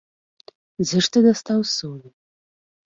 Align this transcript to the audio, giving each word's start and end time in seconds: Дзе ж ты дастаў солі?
Дзе 0.85 0.97
ж 1.03 1.13
ты 1.13 1.19
дастаў 1.29 1.59
солі? 1.77 2.09